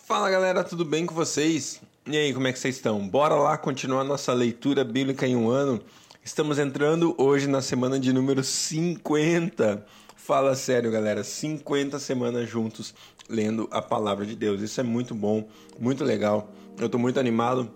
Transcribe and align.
Fala 0.00 0.30
galera, 0.30 0.64
tudo 0.64 0.86
bem 0.86 1.04
com 1.04 1.14
vocês? 1.14 1.80
E 2.06 2.16
aí, 2.16 2.32
como 2.32 2.46
é 2.46 2.52
que 2.52 2.58
vocês 2.58 2.76
estão? 2.76 3.06
Bora 3.06 3.34
lá 3.34 3.58
continuar 3.58 4.04
nossa 4.04 4.32
leitura 4.32 4.82
bíblica 4.84 5.26
em 5.26 5.36
um 5.36 5.50
ano. 5.50 5.80
Estamos 6.24 6.58
entrando 6.58 7.14
hoje 7.18 7.46
na 7.46 7.60
semana 7.60 8.00
de 8.00 8.10
número 8.10 8.42
50. 8.42 9.84
Fala 10.16 10.54
sério, 10.54 10.90
galera, 10.90 11.22
50 11.22 11.98
semanas 11.98 12.48
juntos 12.48 12.94
lendo 13.28 13.68
a 13.70 13.82
palavra 13.82 14.24
de 14.24 14.34
Deus. 14.34 14.62
Isso 14.62 14.80
é 14.80 14.82
muito 14.82 15.14
bom, 15.14 15.46
muito 15.78 16.02
legal. 16.04 16.50
Eu 16.78 16.86
estou 16.86 17.00
muito 17.00 17.20
animado 17.20 17.70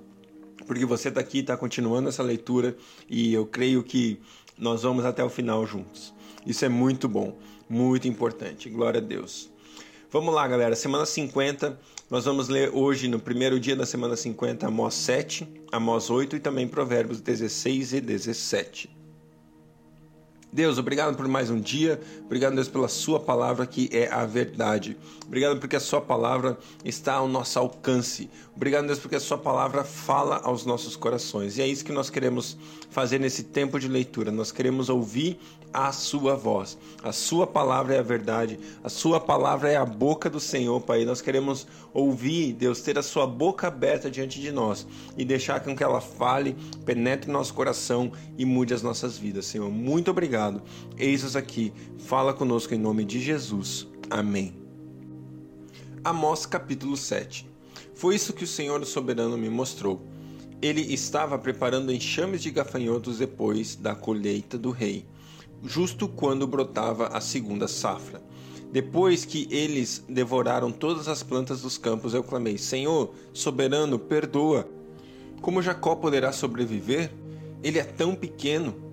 porque 0.66 0.86
você 0.86 1.10
está 1.10 1.20
aqui, 1.20 1.40
está 1.40 1.56
continuando 1.56 2.08
essa 2.08 2.22
leitura 2.22 2.74
e 3.08 3.32
eu 3.32 3.46
creio 3.46 3.82
que 3.82 4.18
nós 4.58 4.82
vamos 4.82 5.04
até 5.04 5.22
o 5.22 5.28
final 5.28 5.66
juntos. 5.66 6.14
Isso 6.46 6.64
é 6.64 6.68
muito 6.68 7.08
bom, 7.08 7.36
muito 7.68 8.08
importante. 8.08 8.70
Glória 8.70 9.00
a 9.00 9.04
Deus. 9.04 9.54
Vamos 10.11 10.32
lá, 10.32 10.46
galera. 10.46 10.77
Semana 10.77 11.04
50, 11.04 11.79
nós 12.09 12.25
vamos 12.25 12.48
ler 12.48 12.70
hoje, 12.73 13.09
no 13.09 13.18
primeiro 13.18 13.59
dia 13.59 13.74
da 13.74 13.84
semana 13.84 14.14
50, 14.16 14.66
Amós 14.66 14.95
7, 14.95 15.48
Amós 15.73 16.10
8 16.10 16.37
e 16.37 16.41
também 16.41 16.69
Provérbios 16.69 17.20
16 17.20 17.95
e 17.95 18.01
17. 18.01 18.95
Deus, 20.56 20.78
obrigado 20.78 21.15
por 21.15 21.28
mais 21.28 21.51
um 21.51 21.60
dia. 21.60 22.01
Obrigado, 22.24 22.55
Deus, 22.55 22.66
pela 22.66 22.88
Sua 22.88 23.20
palavra 23.20 23.66
que 23.66 23.91
é 23.92 24.10
a 24.10 24.24
verdade. 24.24 24.97
Obrigado 25.27 25.60
porque 25.60 25.77
a 25.77 25.80
Sua 25.80 26.01
palavra 26.01 26.56
está 26.83 27.12
ao 27.12 27.28
nosso 27.28 27.59
alcance. 27.59 28.30
Obrigado, 28.55 28.87
Deus, 28.87 28.98
porque 28.98 29.16
a 29.16 29.20
Sua 29.20 29.37
palavra 29.37 29.84
fala 29.84 30.41
aos 30.42 30.64
nossos 30.64 30.97
corações. 30.97 31.59
E 31.59 31.62
é 31.62 31.69
isso 31.69 31.84
que 31.84 31.92
nós 31.92 32.09
queremos 32.09 32.56
fazer 32.88 33.19
nesse 33.19 33.42
tempo 33.42 33.78
de 33.78 33.87
leitura. 33.87 34.33
Nós 34.33 34.50
queremos 34.50 34.88
ouvir 34.88 35.38
a 35.74 35.92
Sua 35.92 36.34
voz. 36.34 36.78
A 37.02 37.12
Sua 37.12 37.47
palavra 37.47 37.95
é 37.95 37.98
a 37.98 38.02
verdade. 38.02 38.59
A 38.83 38.88
Sua 38.88 39.20
palavra 39.20 39.70
é 39.70 39.77
a 39.77 39.84
boca 39.84 40.30
do 40.30 40.41
Senhor, 40.41 40.80
Pai. 40.80 41.05
Nós 41.05 41.20
queremos 41.20 41.66
ouvir, 41.92 42.55
Deus, 42.55 42.80
ter 42.80 42.98
a 42.98 43.02
Sua 43.02 43.27
boca 43.27 43.66
aberta 43.66 44.11
diante 44.11 44.41
de 44.41 44.50
nós 44.50 44.86
e 45.19 45.25
deixar 45.25 45.61
com 45.61 45.77
que 45.77 45.84
ela 45.84 46.00
fale, 46.00 46.56
penetre 46.86 47.30
nosso 47.30 47.52
coração 47.52 48.11
e 48.39 48.47
mude 48.47 48.73
as 48.73 48.80
nossas 48.80 49.19
vidas, 49.19 49.45
Senhor. 49.45 49.70
Muito 49.70 50.11
obrigado 50.11 50.45
obrigado. 50.47 50.62
Eis-nos 50.97 51.36
aqui, 51.36 51.72
fala 51.98 52.33
conosco 52.33 52.75
em 52.75 52.78
nome 52.78 53.05
de 53.05 53.20
Jesus. 53.20 53.86
Amém. 54.08 54.55
Amós 56.05 56.47
capítulo 56.47 56.97
7 56.97 57.48
Foi 57.94 58.14
isso 58.14 58.33
que 58.33 58.44
o 58.44 58.47
Senhor 58.47 58.84
soberano 58.86 59.36
me 59.36 59.50
mostrou. 59.50 60.00
Ele 60.62 60.80
estava 60.80 61.39
preparando 61.39 61.92
enxames 61.92 62.42
de 62.42 62.50
gafanhotos 62.50 63.19
depois 63.19 63.77
da 63.77 63.94
colheita 63.94 64.56
do 64.56 64.70
rei, 64.70 65.05
justo 65.62 66.08
quando 66.08 66.47
brotava 66.47 67.08
a 67.08 67.20
segunda 67.20 67.69
safra. 67.69 68.22
Depois 68.72 69.24
que 69.24 69.47
eles 69.50 70.05
devoraram 70.08 70.72
todas 70.72 71.08
as 71.08 71.22
plantas 71.22 71.62
dos 71.62 71.77
campos, 71.77 72.14
eu 72.14 72.22
clamei: 72.22 72.56
Senhor, 72.56 73.12
soberano, 73.33 73.98
perdoa. 73.98 74.69
Como 75.42 75.62
Jacó 75.62 75.94
poderá 75.94 76.33
sobreviver? 76.33 77.12
Ele 77.62 77.78
é 77.78 77.84
tão 77.84 78.14
pequeno. 78.14 78.86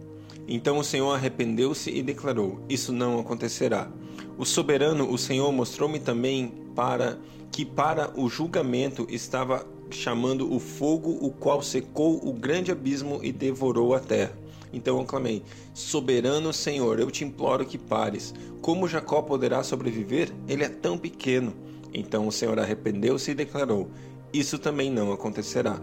Então 0.48 0.78
o 0.78 0.84
Senhor 0.84 1.12
arrependeu-se 1.12 1.90
e 1.90 2.02
declarou: 2.02 2.60
Isso 2.68 2.92
não 2.92 3.20
acontecerá. 3.20 3.92
O 4.38 4.46
soberano, 4.46 5.10
o 5.12 5.18
Senhor, 5.18 5.52
mostrou-me 5.52 6.00
também 6.00 6.54
para 6.76 7.18
que 7.52 7.64
para 7.64 8.12
o 8.20 8.28
julgamento 8.28 9.06
estava 9.10 9.66
chamando 9.92 10.52
o 10.52 10.60
fogo, 10.60 11.18
o 11.22 11.30
qual 11.30 11.62
secou 11.62 12.28
o 12.28 12.34
grande 12.34 12.72
abismo 12.72 13.20
e 13.22 13.32
devorou 13.32 13.94
a 13.94 14.00
terra. 14.00 14.38
Então 14.74 14.98
eu 15.00 15.06
clamei: 15.06 15.44
Soberano 15.74 16.52
Senhor, 16.52 17.00
eu 17.00 17.12
te 17.12 17.24
imploro 17.24 17.66
que 17.66 17.78
pares. 17.78 18.34
Como 18.62 18.88
Jacó 18.88 19.22
poderá 19.22 19.64
sobreviver? 19.64 20.32
Ele 20.48 20.64
é 20.64 20.70
tão 20.70 20.98
pequeno. 20.98 21.54
Então 21.94 22.28
o 22.28 22.32
Senhor 22.32 22.58
arrependeu-se 22.58 23.32
e 23.32 23.36
declarou: 23.36 23.92
Isso 24.34 24.58
também 24.58 24.90
não 24.92 25.14
acontecerá. 25.14 25.80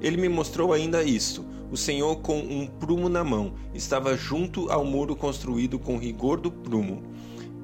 Ele 0.00 0.16
me 0.16 0.28
mostrou 0.28 0.72
ainda 0.72 1.02
isto 1.02 1.44
o 1.70 1.76
Senhor, 1.76 2.16
com 2.16 2.38
um 2.38 2.66
prumo 2.66 3.10
na 3.10 3.22
mão, 3.22 3.52
estava 3.74 4.16
junto 4.16 4.70
ao 4.72 4.86
muro 4.86 5.14
construído 5.14 5.78
com 5.78 5.98
rigor 5.98 6.40
do 6.40 6.50
prumo. 6.50 7.02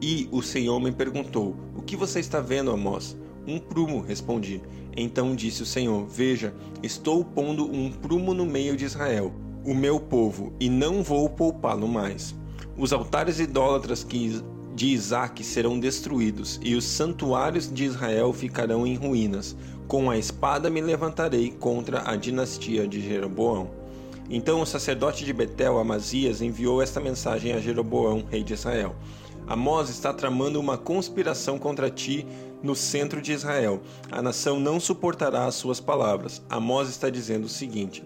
E 0.01 0.29
o 0.31 0.43
Senhor 0.43 0.79
me 0.79 0.93
perguntou: 0.93 1.57
O 1.75 1.81
que 1.81 1.97
você 1.97 2.21
está 2.21 2.39
vendo, 2.39 2.71
Amós? 2.71 3.17
Um 3.47 3.59
prumo, 3.59 4.03
respondi. 4.03 4.61
Então 4.95 5.35
disse 5.35 5.63
o 5.63 5.67
Senhor: 5.67 6.07
Veja, 6.07 6.55
estou 6.83 7.25
pondo 7.25 7.65
um 7.65 7.91
prumo 7.91 8.35
no 8.35 8.45
meio 8.45 8.77
de 8.77 8.85
Israel, 8.85 9.33
o 9.65 9.75
meu 9.75 9.99
povo, 9.99 10.53
e 10.61 10.69
não 10.69 11.03
vou 11.03 11.31
poupá-lo 11.31 11.89
mais. 11.89 12.35
Os 12.77 12.93
altares 12.93 13.41
idólatras 13.41 14.05
que 14.05 14.43
de 14.75 14.89
Isaac 14.89 15.45
serão 15.45 15.79
destruídos, 15.79 16.59
e 16.63 16.75
os 16.75 16.85
santuários 16.85 17.73
de 17.73 17.85
Israel 17.85 18.33
ficarão 18.33 18.87
em 18.87 18.97
ruínas. 18.97 19.57
Com 19.87 20.11
a 20.11 20.19
espada 20.19 20.69
me 20.69 20.81
levantarei 20.81 21.51
contra 21.51 22.11
a 22.11 22.17
dinastia 22.17 22.89
de 22.89 23.01
Jeroboão. 23.01 23.71
Então 24.29 24.61
o 24.61 24.67
sacerdote 24.67 25.25
de 25.25 25.33
Betel, 25.33 25.79
Amazias, 25.79 26.41
enviou 26.41 26.83
esta 26.83 26.99
mensagem 26.99 27.53
a 27.53 27.61
Jeroboão, 27.61 28.25
rei 28.29 28.43
de 28.43 28.55
Israel. 28.55 28.97
Amós 29.47 29.91
está 29.91 30.13
tramando 30.13 30.59
uma 30.59 30.79
conspiração 30.79 31.59
contra 31.59 31.91
ti 31.91 32.27
no 32.63 32.75
centro 32.75 33.21
de 33.21 33.33
Israel. 33.33 33.83
A 34.11 34.23
nação 34.23 34.59
não 34.59 34.81
suportará 34.81 35.45
as 35.45 35.55
suas 35.55 35.81
palavras. 35.81 36.43
Amós 36.49 36.89
está 36.89 37.11
dizendo 37.11 37.45
o 37.45 37.51
seguinte: 37.51 38.03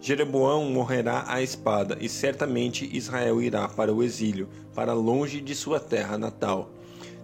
Jeroboão 0.00 0.70
morrerá 0.70 1.24
à 1.26 1.42
espada, 1.42 1.98
e 2.00 2.08
certamente 2.08 2.88
Israel 2.96 3.42
irá 3.42 3.68
para 3.68 3.92
o 3.92 4.02
exílio, 4.02 4.48
para 4.74 4.92
longe 4.92 5.40
de 5.40 5.54
sua 5.54 5.80
terra 5.80 6.16
natal. 6.16 6.70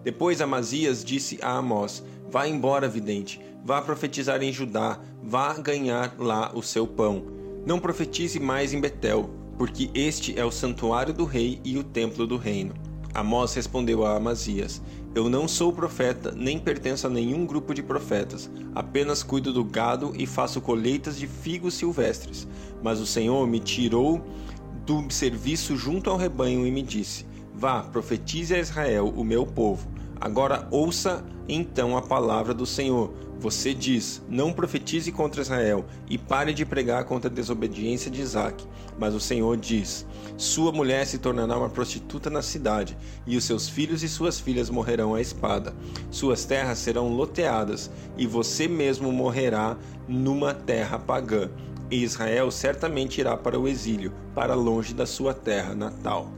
Depois 0.02 0.40
Amazias 0.40 1.04
disse 1.04 1.38
a 1.40 1.56
Amós: 1.56 2.02
Vá 2.28 2.48
embora, 2.48 2.88
vidente, 2.88 3.40
vá 3.64 3.80
profetizar 3.80 4.42
em 4.42 4.52
Judá, 4.52 4.98
vá 5.22 5.54
ganhar 5.54 6.14
lá 6.18 6.50
o 6.54 6.62
seu 6.62 6.86
pão. 6.86 7.24
Não 7.64 7.78
profetize 7.78 8.38
mais 8.40 8.74
em 8.74 8.80
Betel, 8.80 9.30
porque 9.56 9.90
este 9.94 10.38
é 10.38 10.44
o 10.44 10.50
santuário 10.50 11.14
do 11.14 11.24
rei 11.24 11.60
e 11.64 11.78
o 11.78 11.84
templo 11.84 12.26
do 12.26 12.36
reino. 12.36 12.74
Amós 13.14 13.54
respondeu 13.54 14.04
a 14.04 14.16
Amazias: 14.16 14.82
Eu 15.14 15.30
não 15.30 15.46
sou 15.46 15.72
profeta, 15.72 16.32
nem 16.32 16.58
pertenço 16.58 17.06
a 17.06 17.10
nenhum 17.10 17.46
grupo 17.46 17.72
de 17.72 17.84
profetas. 17.84 18.50
Apenas 18.74 19.22
cuido 19.22 19.52
do 19.52 19.62
gado 19.62 20.12
e 20.16 20.26
faço 20.26 20.60
colheitas 20.60 21.16
de 21.16 21.28
figos 21.28 21.74
silvestres. 21.74 22.48
Mas 22.82 22.98
o 22.98 23.06
Senhor 23.06 23.46
me 23.46 23.60
tirou 23.60 24.20
do 24.84 25.08
serviço 25.12 25.76
junto 25.76 26.10
ao 26.10 26.16
rebanho 26.16 26.66
e 26.66 26.70
me 26.70 26.82
disse: 26.82 27.24
Vá, 27.54 27.84
profetize 27.84 28.52
a 28.52 28.58
Israel, 28.58 29.14
o 29.16 29.22
meu 29.22 29.46
povo. 29.46 29.88
Agora 30.20 30.66
ouça 30.72 31.24
então 31.48 31.96
a 31.96 32.02
palavra 32.02 32.52
do 32.52 32.66
Senhor 32.66 33.12
você 33.44 33.74
diz: 33.74 34.22
Não 34.26 34.54
profetize 34.54 35.12
contra 35.12 35.42
Israel 35.42 35.84
e 36.08 36.16
pare 36.16 36.54
de 36.54 36.64
pregar 36.64 37.04
contra 37.04 37.30
a 37.30 37.32
desobediência 37.32 38.10
de 38.10 38.22
Isaac. 38.22 38.64
Mas 38.98 39.14
o 39.14 39.20
Senhor 39.20 39.58
diz: 39.58 40.06
Sua 40.38 40.72
mulher 40.72 41.06
se 41.06 41.18
tornará 41.18 41.58
uma 41.58 41.68
prostituta 41.68 42.30
na 42.30 42.40
cidade, 42.40 42.96
e 43.26 43.36
os 43.36 43.44
seus 43.44 43.68
filhos 43.68 44.02
e 44.02 44.08
suas 44.08 44.40
filhas 44.40 44.70
morrerão 44.70 45.14
à 45.14 45.20
espada. 45.20 45.74
Suas 46.10 46.46
terras 46.46 46.78
serão 46.78 47.08
loteadas, 47.14 47.90
e 48.16 48.26
você 48.26 48.66
mesmo 48.66 49.12
morrerá 49.12 49.76
numa 50.08 50.54
terra 50.54 50.98
pagã. 50.98 51.50
E 51.90 52.02
Israel 52.02 52.50
certamente 52.50 53.20
irá 53.20 53.36
para 53.36 53.60
o 53.60 53.68
exílio, 53.68 54.10
para 54.34 54.54
longe 54.54 54.94
da 54.94 55.04
sua 55.04 55.34
terra 55.34 55.74
natal. 55.74 56.30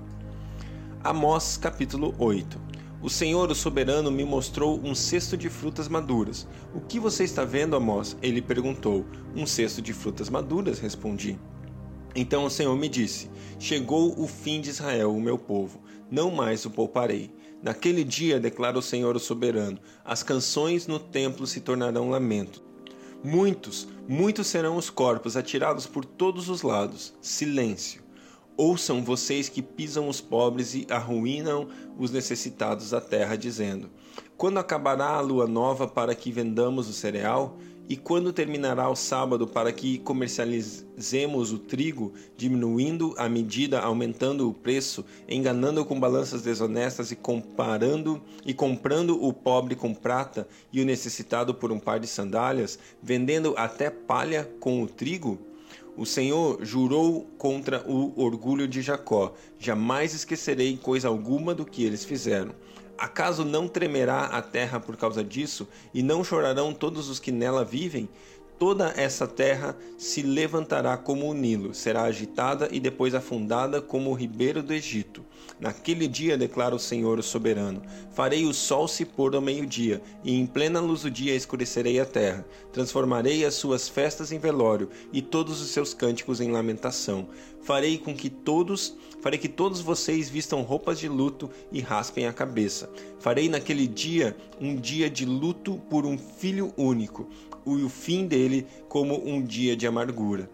Amós 1.05 1.57
capítulo 1.57 2.17
8 2.19 2.66
o 3.03 3.11
Senhor, 3.11 3.51
o 3.51 3.55
soberano, 3.55 4.11
me 4.11 4.25
mostrou 4.25 4.81
um 4.83 4.95
cesto 4.95 5.37
de 5.37 5.51
frutas 5.51 5.87
maduras. 5.87 6.47
O 6.75 6.81
que 6.81 6.99
você 6.99 7.25
está 7.25 7.45
vendo, 7.45 7.77
Amós? 7.77 8.17
Ele 8.23 8.41
perguntou. 8.41 9.05
Um 9.35 9.47
cesto 9.47 9.83
de 9.83 9.93
frutas 9.93 10.31
maduras, 10.31 10.79
respondi. 10.79 11.39
Então 12.15 12.45
o 12.45 12.51
Senhor 12.51 12.75
me 12.77 12.89
disse: 12.89 13.31
Chegou 13.59 14.19
o 14.19 14.27
fim 14.27 14.61
de 14.61 14.71
Israel, 14.71 15.15
o 15.15 15.21
meu 15.21 15.37
povo. 15.39 15.81
Não 16.11 16.31
mais 16.31 16.65
o 16.65 16.71
pouparei. 16.71 17.31
Naquele 17.63 18.03
dia, 18.03 18.41
declara 18.41 18.79
o 18.79 18.83
Senhor 18.83 19.15
o 19.17 19.21
soberano, 19.21 19.79
as 20.05 20.23
canções 20.23 20.87
no 20.87 20.99
templo 20.99 21.47
se 21.47 21.61
tornarão 21.61 22.11
lamento. 22.11 22.63
Muitos, 23.25 23.89
muitos 24.07 24.47
serão 24.47 24.77
os 24.77 24.89
corpos 24.89 25.37
atirados 25.37 25.87
por 25.87 26.05
todos 26.05 26.49
os 26.49 26.63
lados. 26.63 27.15
Silêncio. 27.21 28.06
Ouçam 28.57 29.05
vocês 29.05 29.51
que 29.51 29.61
pisam 29.61 30.09
os 30.09 30.19
pobres 30.19 30.75
e 30.75 30.87
arruinam 30.89 31.69
os 31.99 32.11
necessitados 32.11 32.91
da 32.91 33.03
terra, 33.03 33.37
dizendo: 33.37 33.91
Quando 34.35 34.57
acabará 34.57 35.09
a 35.09 35.21
lua 35.21 35.47
nova 35.47 35.87
para 35.87 36.15
que 36.15 36.33
vendamos 36.33 36.89
o 36.89 36.93
cereal? 36.95 37.59
E 37.89 37.97
quando 37.97 38.33
terminará 38.33 38.89
o 38.89 38.97
sábado 38.97 39.47
para 39.47 39.71
que 39.73 39.99
comercializemos 39.99 41.53
o 41.53 41.59
trigo, 41.59 42.15
diminuindo 42.37 43.15
a 43.17 43.29
medida, 43.29 43.79
aumentando 43.79 44.49
o 44.49 44.55
preço, 44.55 45.05
enganando 45.29 45.85
com 45.85 46.01
balanças 46.01 46.43
desonestas 46.43 47.13
e 47.13 47.17
comparando 47.17 48.21
e 48.45 48.53
comprando 48.53 49.23
o 49.23 49.33
pobre 49.33 49.77
com 49.77 49.95
prata 49.95 50.49
e 50.73 50.81
o 50.81 50.85
necessitado 50.85 51.55
por 51.55 51.71
um 51.71 51.79
par 51.79 52.01
de 52.01 52.09
sandálias, 52.09 52.77
vendendo 53.01 53.55
até 53.57 53.89
palha 53.89 54.51
com 54.59 54.83
o 54.83 54.89
trigo? 54.89 55.46
O 55.97 56.05
Senhor 56.05 56.59
jurou 56.65 57.27
contra 57.39 57.83
o 57.89 58.21
orgulho 58.21 58.69
de 58.69 58.83
Jacó: 58.83 59.35
jamais 59.59 60.15
esquecerei 60.15 60.77
coisa 60.77 61.09
alguma 61.09 61.55
do 61.55 61.65
que 61.65 61.85
eles 61.85 62.05
fizeram. 62.05 62.55
Acaso 62.99 63.45
não 63.45 63.69
tremerá 63.69 64.25
a 64.25 64.41
terra 64.41 64.81
por 64.81 64.97
causa 64.97 65.23
disso, 65.23 65.69
e 65.93 66.03
não 66.03 66.25
chorarão 66.25 66.73
todos 66.73 67.09
os 67.09 67.21
que 67.21 67.31
nela 67.31 67.65
vivem? 67.65 68.09
Toda 68.59 68.95
essa 68.97 69.27
terra 69.27 69.77
se 69.99 70.23
levantará 70.23 70.97
como 70.97 71.29
o 71.29 71.35
Nilo, 71.35 71.75
será 71.75 72.05
agitada 72.05 72.71
e 72.73 72.81
depois 72.81 73.15
afundada 73.15 73.83
como 73.83 74.11
o 74.11 74.15
ribeiro 74.15 74.63
do 74.63 74.73
Egito. 74.73 75.23
Naquele 75.61 76.09
dia, 76.09 76.39
declara 76.39 76.75
o 76.75 76.79
Senhor 76.79 77.19
o 77.19 77.23
soberano, 77.23 77.83
farei 78.13 78.47
o 78.47 78.55
sol 78.55 78.89
se 78.89 79.05
pôr 79.05 79.35
ao 79.35 79.43
meio-dia, 79.43 80.01
e 80.25 80.35
em 80.35 80.47
plena 80.47 80.81
luz 80.81 81.03
do 81.03 81.11
dia 81.11 81.35
escurecerei 81.35 82.01
a 82.01 82.07
terra. 82.07 82.47
Transformarei 82.73 83.45
as 83.45 83.55
suas 83.55 83.91
festas 83.91 84.33
em 84.33 84.39
velório 84.39 84.89
e 85.13 85.21
todos 85.21 85.61
os 85.61 85.69
seus 85.69 85.93
cânticos 85.93 86.41
em 86.41 86.51
lamentação. 86.51 87.29
Farei 87.61 87.99
com 87.99 88.15
que 88.15 88.31
todos, 88.31 88.97
farei 89.21 89.39
que 89.39 89.49
todos 89.49 89.81
vocês 89.81 90.31
vistam 90.31 90.63
roupas 90.63 90.99
de 90.99 91.09
luto 91.09 91.51
e 91.71 91.81
raspem 91.81 92.27
a 92.27 92.33
cabeça. 92.33 92.89
Farei 93.19 93.51
naquele 93.51 93.87
dia 93.87 94.35
um 94.59 94.77
dia 94.77 95.11
de 95.11 95.27
luto 95.27 95.79
por 95.91 96.07
um 96.07 96.17
filho 96.17 96.73
único 96.77 97.29
o 97.75 97.89
fim 97.89 98.27
dele 98.27 98.67
como 98.89 99.29
um 99.29 99.43
dia 99.43 99.77
de 99.77 99.87
amargura. 99.87 100.49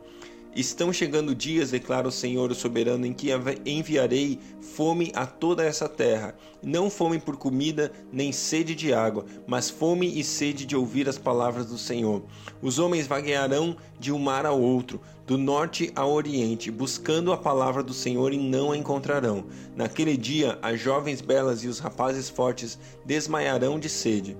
Estão 0.54 0.92
chegando 0.92 1.34
dias, 1.34 1.70
declara 1.70 2.06
o 2.06 2.12
Senhor 2.12 2.50
o 2.50 2.54
soberano, 2.54 3.06
em 3.06 3.14
que 3.14 3.30
enviarei 3.64 4.38
fome 4.60 5.10
a 5.14 5.24
toda 5.24 5.64
essa 5.64 5.88
terra, 5.88 6.34
não 6.62 6.90
fome 6.90 7.18
por 7.18 7.38
comida, 7.38 7.90
nem 8.12 8.32
sede 8.32 8.74
de 8.74 8.92
água, 8.92 9.24
mas 9.46 9.70
fome 9.70 10.06
e 10.06 10.22
sede 10.22 10.66
de 10.66 10.76
ouvir 10.76 11.08
as 11.08 11.16
palavras 11.16 11.64
do 11.64 11.78
Senhor. 11.78 12.22
Os 12.60 12.78
homens 12.78 13.06
vaguearão 13.06 13.74
de 13.98 14.12
um 14.12 14.18
mar 14.18 14.44
ao 14.44 14.60
outro, 14.60 15.00
do 15.26 15.38
norte 15.38 15.90
ao 15.96 16.12
oriente, 16.12 16.70
buscando 16.70 17.32
a 17.32 17.38
palavra 17.38 17.82
do 17.82 17.94
Senhor 17.94 18.34
e 18.34 18.36
não 18.36 18.72
a 18.72 18.76
encontrarão. 18.76 19.46
Naquele 19.74 20.18
dia, 20.18 20.58
as 20.60 20.78
jovens 20.78 21.22
belas 21.22 21.64
e 21.64 21.68
os 21.68 21.78
rapazes 21.78 22.28
fortes 22.28 22.78
desmaiarão 23.06 23.78
de 23.78 23.88
sede 23.88 24.36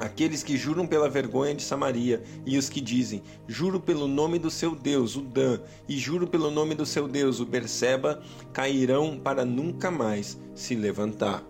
aqueles 0.00 0.42
que 0.42 0.56
juram 0.56 0.86
pela 0.86 1.08
vergonha 1.08 1.54
de 1.54 1.62
Samaria, 1.62 2.22
e 2.46 2.56
os 2.58 2.68
que 2.68 2.80
dizem: 2.80 3.22
Juro 3.46 3.78
pelo 3.78 4.08
nome 4.08 4.38
do 4.38 4.50
seu 4.50 4.74
Deus, 4.74 5.14
o 5.14 5.20
Dan, 5.20 5.60
e 5.88 5.96
juro 5.98 6.26
pelo 6.26 6.50
nome 6.50 6.74
do 6.74 6.86
seu 6.86 7.06
Deus, 7.06 7.38
o 7.38 7.46
Berseba, 7.46 8.22
cairão 8.52 9.20
para 9.22 9.44
nunca 9.44 9.90
mais 9.90 10.38
se 10.54 10.74
levantar. 10.74 11.44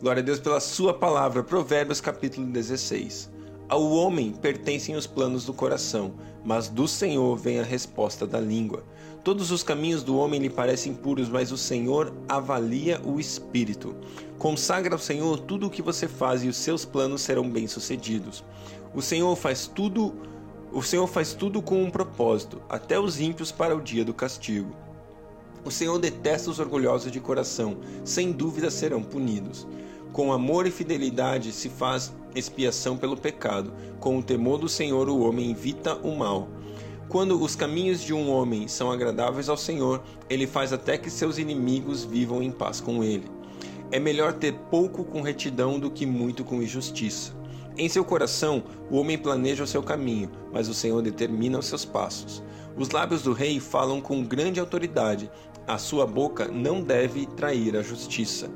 Glória 0.00 0.22
a 0.22 0.24
Deus 0.24 0.40
pela 0.40 0.60
sua 0.60 0.94
palavra. 0.94 1.42
Provérbios 1.42 2.00
capítulo 2.00 2.46
16. 2.46 3.37
Ao 3.68 3.86
homem 3.90 4.32
pertencem 4.32 4.96
os 4.96 5.06
planos 5.06 5.44
do 5.44 5.52
coração, 5.52 6.14
mas 6.42 6.68
do 6.68 6.88
Senhor 6.88 7.36
vem 7.36 7.60
a 7.60 7.62
resposta 7.62 8.26
da 8.26 8.40
língua. 8.40 8.82
Todos 9.22 9.50
os 9.50 9.62
caminhos 9.62 10.02
do 10.02 10.16
homem 10.16 10.40
lhe 10.40 10.48
parecem 10.48 10.94
puros, 10.94 11.28
mas 11.28 11.52
o 11.52 11.58
Senhor 11.58 12.14
avalia 12.26 12.98
o 13.04 13.20
espírito. 13.20 13.94
Consagra 14.38 14.94
ao 14.94 14.98
Senhor 14.98 15.40
tudo 15.40 15.66
o 15.66 15.70
que 15.70 15.82
você 15.82 16.08
faz 16.08 16.42
e 16.42 16.48
os 16.48 16.56
seus 16.56 16.86
planos 16.86 17.20
serão 17.20 17.50
bem-sucedidos. 17.50 18.42
O 18.94 19.02
Senhor 19.02 19.36
faz 19.36 19.66
tudo, 19.66 20.14
o 20.72 20.82
Senhor 20.82 21.06
faz 21.06 21.34
tudo 21.34 21.60
com 21.60 21.82
um 21.82 21.90
propósito, 21.90 22.62
até 22.70 22.98
os 22.98 23.20
ímpios 23.20 23.52
para 23.52 23.76
o 23.76 23.82
dia 23.82 24.02
do 24.02 24.14
castigo. 24.14 24.74
O 25.62 25.70
Senhor 25.70 25.98
detesta 25.98 26.48
os 26.48 26.58
orgulhosos 26.58 27.12
de 27.12 27.20
coração, 27.20 27.76
sem 28.02 28.32
dúvida 28.32 28.70
serão 28.70 29.02
punidos. 29.02 29.66
Com 30.12 30.32
amor 30.32 30.66
e 30.66 30.70
fidelidade 30.70 31.52
se 31.52 31.68
faz 31.68 32.12
expiação 32.34 32.96
pelo 32.96 33.16
pecado. 33.16 33.72
Com 34.00 34.18
o 34.18 34.22
temor 34.22 34.58
do 34.58 34.68
Senhor, 34.68 35.08
o 35.08 35.20
homem 35.20 35.50
evita 35.50 35.94
o 35.96 36.16
mal. 36.16 36.48
Quando 37.08 37.42
os 37.42 37.56
caminhos 37.56 38.02
de 38.02 38.12
um 38.12 38.30
homem 38.30 38.68
são 38.68 38.90
agradáveis 38.90 39.48
ao 39.48 39.56
Senhor, 39.56 40.02
ele 40.28 40.46
faz 40.46 40.72
até 40.72 40.98
que 40.98 41.10
seus 41.10 41.38
inimigos 41.38 42.04
vivam 42.04 42.42
em 42.42 42.50
paz 42.50 42.80
com 42.80 43.02
ele. 43.02 43.30
É 43.90 43.98
melhor 43.98 44.34
ter 44.34 44.52
pouco 44.70 45.04
com 45.04 45.22
retidão 45.22 45.78
do 45.78 45.90
que 45.90 46.04
muito 46.04 46.44
com 46.44 46.62
injustiça. 46.62 47.32
Em 47.78 47.88
seu 47.88 48.04
coração, 48.04 48.64
o 48.90 48.98
homem 48.98 49.16
planeja 49.16 49.64
o 49.64 49.66
seu 49.66 49.82
caminho, 49.82 50.30
mas 50.52 50.68
o 50.68 50.74
Senhor 50.74 51.00
determina 51.00 51.58
os 51.58 51.66
seus 51.66 51.84
passos. 51.84 52.42
Os 52.76 52.90
lábios 52.90 53.22
do 53.22 53.32
rei 53.32 53.58
falam 53.58 54.00
com 54.00 54.22
grande 54.22 54.60
autoridade, 54.60 55.30
a 55.66 55.78
sua 55.78 56.06
boca 56.06 56.48
não 56.48 56.82
deve 56.82 57.26
trair 57.26 57.76
a 57.76 57.82
justiça. 57.82 58.50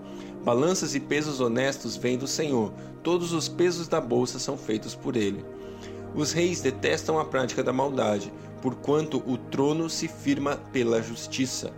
Balanças 0.44 0.96
e 0.96 0.98
pesos 0.98 1.40
honestos 1.40 1.96
vêm 1.96 2.18
do 2.18 2.26
Senhor, 2.26 2.72
todos 3.00 3.32
os 3.32 3.48
pesos 3.48 3.86
da 3.86 4.00
bolsa 4.00 4.40
são 4.40 4.56
feitos 4.56 4.92
por 4.92 5.14
ele. 5.14 5.44
Os 6.16 6.32
reis 6.32 6.60
detestam 6.60 7.16
a 7.16 7.24
prática 7.24 7.62
da 7.62 7.72
maldade, 7.72 8.32
porquanto 8.60 9.22
o 9.24 9.36
trono 9.36 9.88
se 9.88 10.08
firma 10.08 10.56
pela 10.72 11.00
justiça. 11.00 11.72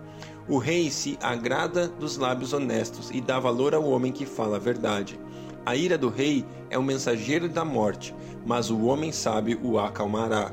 O 0.49 0.57
rei 0.57 0.91
se 0.91 1.19
agrada 1.23 1.89
dos 1.89 2.17
lábios 2.17 2.55
honestos 2.55 3.11
e 3.11 3.21
dá 3.21 3.39
valor 3.39 3.75
ao 3.75 3.85
homem 3.85 4.11
que 4.11 4.25
fala 4.25 4.57
a 4.57 4.61
verdade. 4.61 5.21
A 5.67 5.77
ira 5.77 5.99
do 5.99 6.09
rei 6.09 6.43
é 6.71 6.79
o 6.79 6.83
mensageiro 6.83 7.51
da 7.51 7.67
morte, 7.67 8.15
mas 8.47 8.71
o 8.71 8.85
homem 8.85 9.13
sábio 9.13 9.61
o 9.63 9.79
acalmará. 9.79 10.53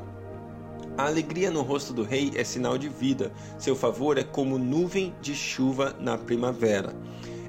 A 0.98 1.06
alegria 1.06 1.50
no 1.50 1.62
rosto 1.62 1.94
do 1.94 2.02
rei 2.02 2.30
é 2.34 2.44
sinal 2.44 2.76
de 2.76 2.90
vida, 2.90 3.32
seu 3.58 3.74
favor 3.74 4.18
é 4.18 4.22
como 4.22 4.58
nuvem 4.58 5.14
de 5.22 5.34
chuva 5.34 5.96
na 5.98 6.18
primavera. 6.18 6.94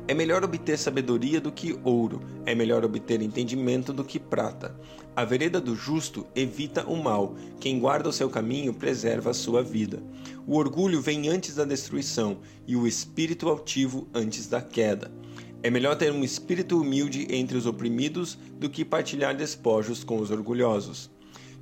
É 0.05 0.13
melhor 0.13 0.43
obter 0.43 0.77
sabedoria 0.77 1.39
do 1.39 1.49
que 1.49 1.79
ouro, 1.81 2.21
é 2.45 2.53
melhor 2.53 2.83
obter 2.83 3.21
entendimento 3.21 3.93
do 3.93 4.03
que 4.03 4.19
prata. 4.19 4.77
A 5.15 5.23
vereda 5.23 5.61
do 5.61 5.77
justo 5.77 6.27
evita 6.35 6.85
o 6.85 7.01
mal, 7.01 7.35
quem 7.57 7.79
guarda 7.79 8.09
o 8.09 8.13
seu 8.13 8.29
caminho 8.29 8.73
preserva 8.73 9.29
a 9.29 9.33
sua 9.33 9.63
vida. 9.63 10.03
O 10.45 10.57
orgulho 10.57 11.01
vem 11.01 11.29
antes 11.29 11.55
da 11.55 11.63
destruição 11.63 12.39
e 12.67 12.75
o 12.75 12.85
espírito 12.85 13.47
altivo 13.47 14.05
antes 14.13 14.45
da 14.47 14.61
queda. 14.61 15.09
É 15.61 15.69
melhor 15.69 15.95
ter 15.95 16.11
um 16.11 16.25
espírito 16.25 16.81
humilde 16.81 17.25
entre 17.29 17.55
os 17.55 17.65
oprimidos 17.65 18.37
do 18.59 18.69
que 18.69 18.83
partilhar 18.83 19.33
despojos 19.33 20.03
com 20.03 20.19
os 20.19 20.31
orgulhosos. 20.31 21.09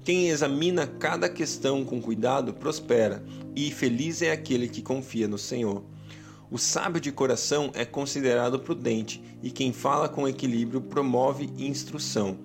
Quem 0.04 0.30
examina 0.30 0.88
cada 0.88 1.30
questão 1.30 1.86
com 1.86 2.02
cuidado 2.02 2.56
prospera, 2.56 3.24
e 3.56 3.70
feliz 3.70 4.24
é 4.24 4.32
aquele 4.32 4.68
que 4.68 4.82
confia 4.82 5.28
no 5.28 5.38
Senhor. 5.38 5.84
O 6.52 6.58
sábio 6.58 7.00
de 7.00 7.14
coração 7.14 7.72
é 7.74 7.86
considerado 7.86 8.60
prudente, 8.60 9.24
e 9.42 9.50
quem 9.50 9.72
fala 9.72 10.10
com 10.10 10.28
equilíbrio 10.28 10.82
promove 10.82 11.50
instrução. 11.58 12.40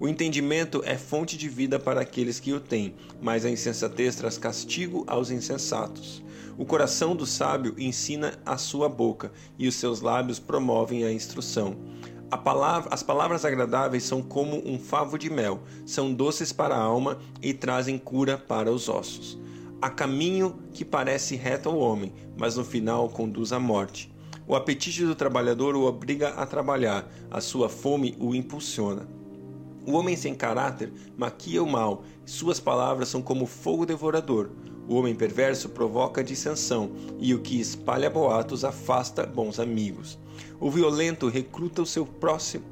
O 0.00 0.08
entendimento 0.08 0.80
é 0.82 0.96
fonte 0.96 1.36
de 1.36 1.46
vida 1.46 1.78
para 1.78 2.00
aqueles 2.00 2.40
que 2.40 2.54
o 2.54 2.58
têm, 2.58 2.94
mas 3.20 3.44
a 3.44 3.50
insensatez 3.50 4.16
traz 4.16 4.38
castigo 4.38 5.04
aos 5.06 5.30
insensatos. 5.30 6.24
O 6.56 6.64
coração 6.64 7.14
do 7.14 7.26
sábio 7.26 7.74
ensina 7.76 8.32
a 8.46 8.56
sua 8.56 8.88
boca, 8.88 9.30
e 9.58 9.68
os 9.68 9.74
seus 9.74 10.00
lábios 10.00 10.38
promovem 10.38 11.04
a 11.04 11.12
instrução. 11.12 11.76
A 12.30 12.38
palavra, 12.38 12.88
as 12.94 13.02
palavras 13.02 13.44
agradáveis 13.44 14.04
são 14.04 14.22
como 14.22 14.56
um 14.66 14.78
favo 14.78 15.18
de 15.18 15.28
mel, 15.28 15.60
são 15.84 16.14
doces 16.14 16.50
para 16.50 16.74
a 16.74 16.82
alma 16.82 17.18
e 17.42 17.52
trazem 17.52 17.98
cura 17.98 18.38
para 18.38 18.72
os 18.72 18.88
ossos. 18.88 19.38
Há 19.82 19.88
caminho 19.88 20.58
que 20.74 20.84
parece 20.84 21.36
reto 21.36 21.70
ao 21.70 21.78
homem, 21.78 22.12
mas 22.36 22.56
no 22.56 22.64
final 22.64 23.08
conduz 23.08 23.50
à 23.50 23.58
morte. 23.58 24.12
O 24.46 24.54
apetite 24.54 25.06
do 25.06 25.14
trabalhador 25.14 25.74
o 25.74 25.86
obriga 25.86 26.28
a 26.30 26.44
trabalhar, 26.44 27.10
a 27.30 27.40
sua 27.40 27.66
fome 27.66 28.14
o 28.20 28.34
impulsiona. 28.34 29.08
O 29.86 29.92
homem 29.92 30.16
sem 30.16 30.34
caráter 30.34 30.92
maquia 31.16 31.62
o 31.62 31.66
mal, 31.66 32.04
suas 32.26 32.60
palavras 32.60 33.08
são 33.08 33.22
como 33.22 33.46
fogo 33.46 33.86
devorador. 33.86 34.50
O 34.86 34.96
homem 34.96 35.14
perverso 35.14 35.70
provoca 35.70 36.22
dissensão, 36.22 36.90
e 37.18 37.32
o 37.32 37.40
que 37.40 37.58
espalha 37.58 38.10
boatos 38.10 38.64
afasta 38.66 39.24
bons 39.24 39.58
amigos. 39.58 40.18
O 40.60 40.70
violento 40.70 41.26
recruta 41.28 41.80
o 41.80 41.86
seu 41.86 42.04
próximo, 42.04 42.66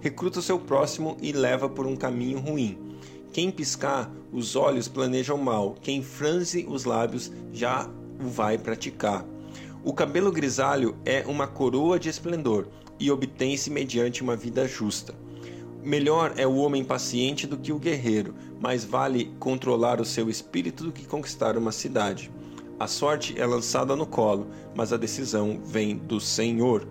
recruta 0.00 0.40
o 0.40 0.42
seu 0.42 0.58
próximo 0.58 1.16
e 1.22 1.30
leva 1.30 1.68
por 1.68 1.86
um 1.86 1.94
caminho 1.94 2.40
ruim. 2.40 2.87
Quem 3.32 3.50
piscar 3.50 4.10
os 4.32 4.56
olhos 4.56 4.88
planeja 4.88 5.34
o 5.34 5.38
mal, 5.38 5.76
quem 5.80 6.02
franze 6.02 6.66
os 6.68 6.84
lábios 6.84 7.30
já 7.52 7.88
o 8.20 8.28
vai 8.28 8.58
praticar. 8.58 9.24
O 9.84 9.92
cabelo 9.92 10.32
grisalho 10.32 10.96
é 11.04 11.24
uma 11.26 11.46
coroa 11.46 11.98
de 11.98 12.08
esplendor 12.08 12.66
e 12.98 13.10
obtém-se 13.10 13.70
mediante 13.70 14.22
uma 14.22 14.34
vida 14.34 14.66
justa. 14.66 15.14
Melhor 15.82 16.34
é 16.36 16.46
o 16.46 16.56
homem 16.56 16.84
paciente 16.84 17.46
do 17.46 17.56
que 17.56 17.72
o 17.72 17.78
guerreiro, 17.78 18.34
mais 18.60 18.84
vale 18.84 19.32
controlar 19.38 20.00
o 20.00 20.04
seu 20.04 20.28
espírito 20.28 20.84
do 20.84 20.92
que 20.92 21.06
conquistar 21.06 21.56
uma 21.56 21.70
cidade. 21.70 22.30
A 22.78 22.86
sorte 22.86 23.38
é 23.40 23.46
lançada 23.46 23.94
no 23.94 24.06
colo, 24.06 24.48
mas 24.74 24.92
a 24.92 24.96
decisão 24.96 25.60
vem 25.64 25.96
do 25.96 26.20
Senhor. 26.20 26.86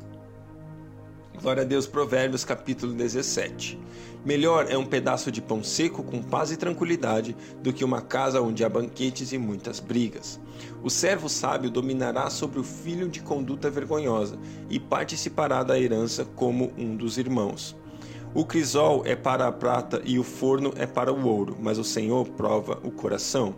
Glória 1.42 1.62
a 1.62 1.66
Deus, 1.66 1.86
Provérbios 1.86 2.44
capítulo 2.44 2.94
17. 2.94 3.80
Melhor 4.26 4.66
é 4.72 4.76
um 4.76 4.86
pedaço 4.86 5.32
de 5.32 5.40
pão 5.40 5.64
seco 5.64 6.02
com 6.02 6.20
paz 6.20 6.52
e 6.52 6.58
tranquilidade 6.58 7.38
do 7.62 7.72
que 7.72 7.86
uma 7.86 8.02
casa 8.02 8.42
onde 8.42 8.66
há 8.66 8.70
banquetes 8.70 9.32
e 9.32 9.38
muitas 9.38 9.80
brigas. 9.80 10.40
O 10.84 10.90
servo 10.90 11.30
sábio 11.30 11.70
dominará 11.70 12.28
sobre 12.32 12.60
o 12.60 12.64
filho 12.64 13.08
de 13.08 13.22
conduta 13.22 13.70
vergonhosa 13.70 14.40
e 14.68 14.80
participará 14.80 15.62
da 15.62 15.80
herança 15.80 16.26
como 16.26 16.74
um 16.76 16.96
dos 16.96 17.20
irmãos. 17.20 17.76
O 18.34 18.44
crisol 18.44 19.04
é 19.06 19.16
para 19.16 19.48
a 19.48 19.52
prata 19.52 20.02
e 20.04 20.18
o 20.18 20.24
forno 20.24 20.74
é 20.76 20.88
para 20.88 21.14
o 21.14 21.28
ouro, 21.28 21.56
mas 21.62 21.78
o 21.78 21.84
Senhor 21.84 22.28
prova 22.30 22.80
o 22.84 22.90
coração. 22.90 23.54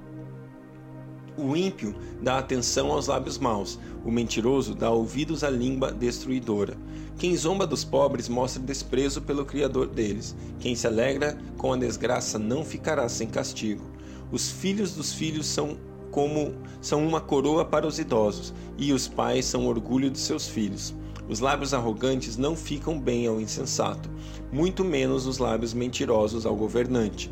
O 1.42 1.56
ímpio 1.56 1.96
dá 2.22 2.38
atenção 2.38 2.92
aos 2.92 3.08
lábios 3.08 3.38
maus, 3.38 3.80
o 4.04 4.12
mentiroso 4.12 4.76
dá 4.76 4.92
ouvidos 4.92 5.42
à 5.42 5.50
língua 5.50 5.90
destruidora. 5.90 6.76
Quem 7.18 7.34
zomba 7.38 7.66
dos 7.66 7.86
pobres 7.86 8.28
mostra 8.28 8.62
desprezo 8.62 9.22
pelo 9.22 9.46
Criador 9.46 9.88
deles. 9.88 10.36
Quem 10.60 10.76
se 10.76 10.86
alegra 10.86 11.38
com 11.58 11.72
a 11.72 11.78
desgraça 11.78 12.38
não 12.38 12.66
ficará 12.66 13.08
sem 13.08 13.30
castigo. 13.30 13.86
Os 14.30 14.52
filhos 14.52 14.96
dos 14.96 15.14
filhos 15.14 15.46
são 15.46 15.78
como 16.12 16.54
são 16.82 17.08
uma 17.08 17.22
coroa 17.22 17.64
para 17.64 17.88
os 17.88 18.00
idosos, 18.00 18.54
e 18.78 18.92
os 18.92 19.08
pais 19.08 19.46
são 19.46 19.66
orgulho 19.66 20.10
de 20.10 20.20
seus 20.20 20.46
filhos. 20.46 20.94
Os 21.30 21.40
lábios 21.40 21.74
arrogantes 21.74 22.36
não 22.36 22.54
ficam 22.54 23.00
bem 23.00 23.28
ao 23.28 23.40
insensato, 23.40 24.10
muito 24.52 24.84
menos 24.84 25.26
os 25.26 25.38
lábios 25.38 25.74
mentirosos 25.74 26.46
ao 26.46 26.56
governante. 26.56 27.32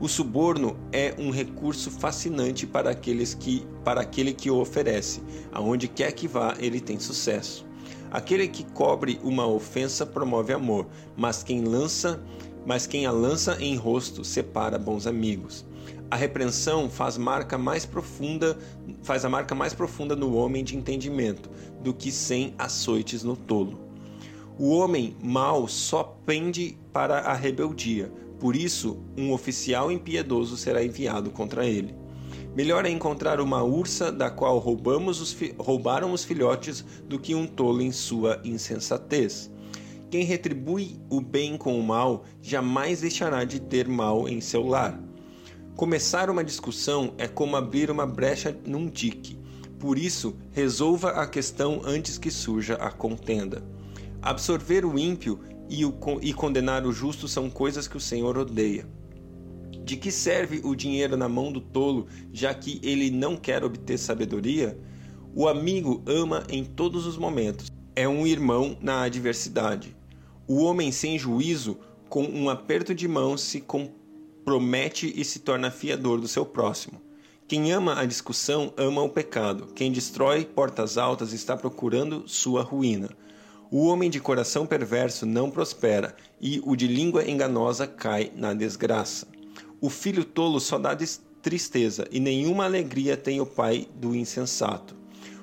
O 0.00 0.06
suborno 0.06 0.76
é 0.92 1.12
um 1.18 1.30
recurso 1.30 1.90
fascinante 1.90 2.64
para, 2.68 2.90
aqueles 2.90 3.34
que, 3.34 3.66
para 3.84 4.00
aquele 4.02 4.32
que 4.32 4.48
o 4.48 4.60
oferece. 4.60 5.20
Aonde 5.52 5.88
quer 5.88 6.12
que 6.12 6.28
vá, 6.28 6.54
ele 6.60 6.80
tem 6.80 7.00
sucesso. 7.00 7.66
Aquele 8.08 8.46
que 8.46 8.62
cobre 8.62 9.18
uma 9.24 9.44
ofensa 9.44 10.06
promove 10.06 10.52
amor, 10.52 10.86
mas 11.16 11.42
quem 11.42 11.64
lança, 11.64 12.22
mas 12.64 12.86
quem 12.86 13.06
a 13.06 13.10
lança 13.10 13.56
em 13.60 13.74
rosto 13.74 14.24
separa 14.24 14.78
bons 14.78 15.04
amigos. 15.04 15.66
A 16.08 16.14
repreensão 16.14 16.88
faz 16.88 17.18
marca 17.18 17.58
mais 17.58 17.84
profunda, 17.84 18.56
faz 19.02 19.24
a 19.24 19.28
marca 19.28 19.52
mais 19.52 19.74
profunda 19.74 20.14
no 20.14 20.34
homem 20.36 20.62
de 20.62 20.76
entendimento 20.76 21.50
do 21.82 21.92
que 21.92 22.12
cem 22.12 22.54
açoites 22.56 23.24
no 23.24 23.36
tolo. 23.36 23.80
O 24.56 24.70
homem 24.70 25.16
mau 25.22 25.66
só 25.66 26.04
pende 26.24 26.78
para 26.92 27.18
a 27.18 27.34
rebeldia, 27.34 28.12
por 28.38 28.54
isso, 28.54 29.02
um 29.16 29.32
oficial 29.32 29.90
impiedoso 29.90 30.56
será 30.56 30.84
enviado 30.84 31.30
contra 31.30 31.66
ele. 31.66 31.94
Melhor 32.54 32.86
é 32.86 32.90
encontrar 32.90 33.40
uma 33.40 33.62
ursa 33.62 34.10
da 34.10 34.30
qual 34.30 34.58
roubamos 34.58 35.20
os 35.20 35.36
roubaram 35.58 36.12
os 36.12 36.24
filhotes 36.24 36.84
do 37.08 37.18
que 37.18 37.34
um 37.34 37.46
tolo 37.46 37.82
em 37.82 37.92
sua 37.92 38.40
insensatez. 38.44 39.50
Quem 40.10 40.24
retribui 40.24 40.98
o 41.10 41.20
bem 41.20 41.56
com 41.56 41.78
o 41.78 41.82
mal 41.82 42.24
jamais 42.40 43.00
deixará 43.00 43.44
de 43.44 43.60
ter 43.60 43.86
mal 43.86 44.28
em 44.28 44.40
seu 44.40 44.66
lar. 44.66 44.98
Começar 45.76 46.30
uma 46.30 46.42
discussão 46.42 47.14
é 47.18 47.28
como 47.28 47.56
abrir 47.56 47.90
uma 47.90 48.06
brecha 48.06 48.56
num 48.66 48.86
dique. 48.86 49.38
Por 49.78 49.98
isso, 49.98 50.36
resolva 50.50 51.10
a 51.10 51.26
questão 51.26 51.82
antes 51.84 52.18
que 52.18 52.30
surja 52.30 52.74
a 52.74 52.90
contenda. 52.90 53.62
Absorver 54.20 54.84
o 54.84 54.98
ímpio 54.98 55.38
e, 55.68 55.84
o, 55.84 55.94
e 56.22 56.32
condenar 56.32 56.86
o 56.86 56.92
justo 56.92 57.28
são 57.28 57.50
coisas 57.50 57.86
que 57.86 57.96
o 57.96 58.00
Senhor 58.00 58.36
odeia. 58.36 58.86
De 59.84 59.96
que 59.96 60.10
serve 60.10 60.60
o 60.64 60.74
dinheiro 60.74 61.16
na 61.16 61.28
mão 61.28 61.50
do 61.50 61.60
tolo, 61.60 62.06
já 62.32 62.52
que 62.52 62.80
ele 62.82 63.10
não 63.10 63.36
quer 63.36 63.64
obter 63.64 63.98
sabedoria? 63.98 64.78
O 65.34 65.46
amigo 65.46 66.02
ama 66.06 66.44
em 66.48 66.64
todos 66.64 67.06
os 67.06 67.16
momentos, 67.16 67.70
é 67.94 68.08
um 68.08 68.26
irmão 68.26 68.76
na 68.80 69.02
adversidade. 69.02 69.96
O 70.46 70.62
homem 70.62 70.90
sem 70.90 71.18
juízo, 71.18 71.78
com 72.08 72.24
um 72.24 72.48
aperto 72.48 72.94
de 72.94 73.06
mão, 73.06 73.36
se 73.36 73.60
compromete 73.60 75.12
e 75.14 75.24
se 75.24 75.40
torna 75.40 75.70
fiador 75.70 76.20
do 76.20 76.28
seu 76.28 76.44
próximo. 76.46 77.00
Quem 77.46 77.72
ama 77.72 77.98
a 77.98 78.04
discussão 78.04 78.74
ama 78.76 79.02
o 79.02 79.08
pecado. 79.08 79.68
Quem 79.74 79.90
destrói 79.90 80.44
portas 80.44 80.98
altas 80.98 81.32
está 81.32 81.56
procurando 81.56 82.28
sua 82.28 82.62
ruína. 82.62 83.08
O 83.70 83.84
homem 83.84 84.08
de 84.08 84.18
coração 84.18 84.66
perverso 84.66 85.26
não 85.26 85.50
prospera, 85.50 86.16
e 86.40 86.58
o 86.64 86.74
de 86.74 86.86
língua 86.86 87.28
enganosa 87.28 87.86
cai 87.86 88.32
na 88.34 88.54
desgraça. 88.54 89.28
O 89.78 89.90
filho 89.90 90.24
tolo 90.24 90.58
só 90.58 90.78
dá 90.78 90.96
tristeza, 91.42 92.08
e 92.10 92.18
nenhuma 92.18 92.64
alegria 92.64 93.14
tem 93.14 93.42
o 93.42 93.46
pai 93.46 93.86
do 93.94 94.14
insensato. 94.14 94.96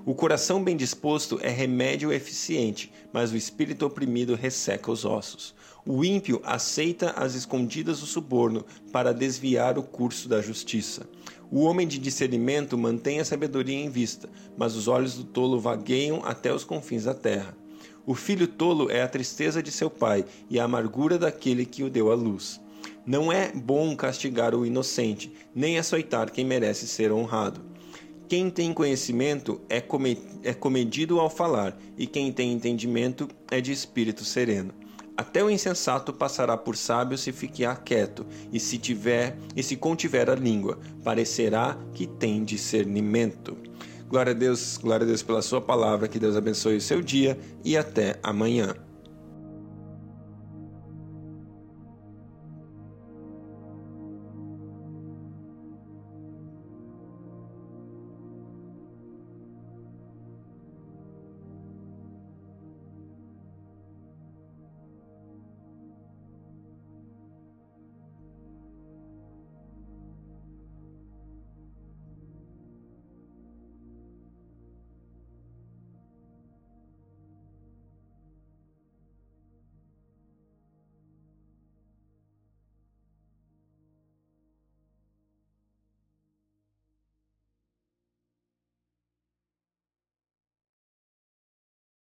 O 0.04 0.16
coração 0.16 0.64
bem 0.64 0.76
disposto 0.76 1.40
é 1.40 1.50
remédio 1.50 2.12
eficiente, 2.12 2.92
mas 3.14 3.32
o 3.32 3.38
espírito 3.38 3.86
oprimido 3.86 4.34
resseca 4.34 4.92
os 4.92 5.06
ossos. 5.06 5.54
O 5.86 6.04
ímpio 6.04 6.42
aceita 6.44 7.12
as 7.12 7.36
escondidas 7.36 8.00
do 8.00 8.08
suborno 8.08 8.66
para 8.92 9.14
desviar 9.14 9.78
o 9.78 9.84
curso 9.84 10.28
da 10.28 10.42
justiça. 10.42 11.08
O 11.52 11.60
homem 11.60 11.88
de 11.88 12.00
discernimento 12.00 12.76
mantém 12.76 13.20
a 13.20 13.26
sabedoria 13.26 13.78
em 13.78 13.90
vista, 13.90 14.28
mas 14.58 14.76
os 14.76 14.88
olhos 14.88 15.14
do 15.14 15.24
tolo 15.24 15.60
vagueiam 15.60 16.22
até 16.26 16.52
os 16.52 16.64
confins 16.64 17.04
da 17.04 17.14
terra. 17.14 17.56
O 18.08 18.14
filho 18.14 18.48
tolo 18.48 18.92
é 18.92 19.02
a 19.02 19.08
tristeza 19.08 19.64
de 19.64 19.72
seu 19.72 19.90
pai 19.90 20.26
e 20.48 20.60
a 20.60 20.66
amargura 20.66 21.18
daquele 21.18 21.66
que 21.66 21.84
o 21.84 21.90
deu 21.90 22.12
à 22.12 22.16
luz. 22.16 22.62
Não 23.04 23.32
é 23.32 23.52
bom 23.52 23.96
castigar 23.96 24.54
o 24.54 24.66
inocente, 24.66 25.34
nem 25.54 25.80
açoitar 25.80 26.32
quem 26.32 26.46
merece 26.46 26.88
ser 26.88 27.12
honrado. 27.12 27.62
Quem 28.28 28.50
tem 28.50 28.74
conhecimento 28.74 29.62
é, 29.70 29.84
é 30.44 30.54
comedido 30.54 31.20
ao 31.20 31.30
falar, 31.30 31.78
e 31.98 32.08
quem 32.08 32.32
tem 32.32 32.52
entendimento 32.52 33.28
é 33.50 33.62
de 33.62 33.72
espírito 33.72 34.24
sereno. 34.24 34.74
Até 35.18 35.44
o 35.44 35.50
insensato 35.50 36.12
passará 36.12 36.58
por 36.58 36.76
sábio 36.76 37.18
se 37.18 37.32
ficar 37.32 37.84
quieto, 37.84 38.26
e 38.52 38.60
se 38.60 38.78
tiver 38.78 39.38
e 39.56 39.64
se 39.64 39.76
contiver 39.76 40.30
a 40.30 40.36
língua, 40.36 40.78
parecerá 41.04 41.78
que 41.94 42.06
tem 42.06 42.44
discernimento. 42.44 43.56
Glória 44.08 44.32
a 44.32 44.36
Deus, 44.36 44.78
glória 44.78 45.04
a 45.04 45.08
Deus 45.08 45.24
pela 45.24 45.42
sua 45.42 45.60
palavra, 45.60 46.08
que 46.08 46.20
Deus 46.20 46.36
abençoe 46.36 46.78
o 46.78 46.82
seu 46.82 47.02
dia 47.02 47.40
e 47.64 47.76
até 47.76 48.20
amanhã. 48.22 48.85